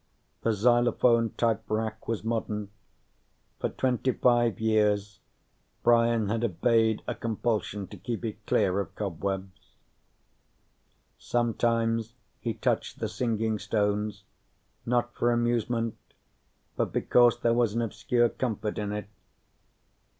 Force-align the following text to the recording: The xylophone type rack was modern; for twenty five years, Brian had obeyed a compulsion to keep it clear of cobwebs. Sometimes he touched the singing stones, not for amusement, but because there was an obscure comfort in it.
The 0.41 0.51
xylophone 0.53 1.29
type 1.37 1.61
rack 1.69 2.07
was 2.07 2.23
modern; 2.23 2.71
for 3.59 3.69
twenty 3.69 4.11
five 4.11 4.59
years, 4.59 5.19
Brian 5.83 6.27
had 6.27 6.43
obeyed 6.43 7.03
a 7.07 7.13
compulsion 7.13 7.85
to 7.89 7.97
keep 7.97 8.25
it 8.25 8.43
clear 8.47 8.79
of 8.79 8.95
cobwebs. 8.95 9.75
Sometimes 11.19 12.15
he 12.39 12.55
touched 12.55 12.97
the 12.99 13.07
singing 13.07 13.59
stones, 13.59 14.23
not 14.87 15.13
for 15.13 15.31
amusement, 15.31 15.99
but 16.75 16.91
because 16.91 17.39
there 17.39 17.53
was 17.53 17.75
an 17.75 17.83
obscure 17.83 18.27
comfort 18.29 18.79
in 18.79 18.91
it. 18.91 19.07